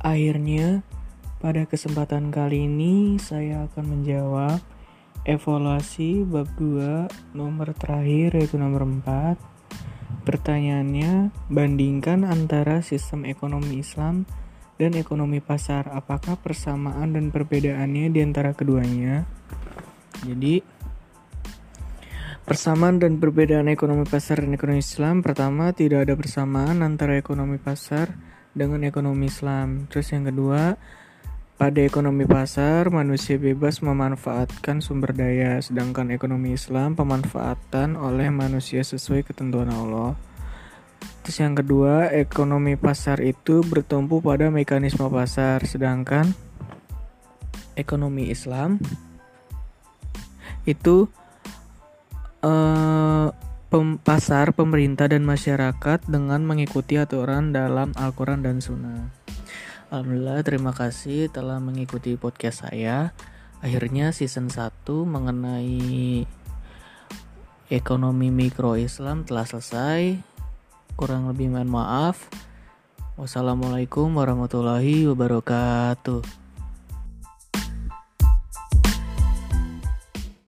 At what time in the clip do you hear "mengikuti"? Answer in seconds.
56.42-56.98, 61.62-62.18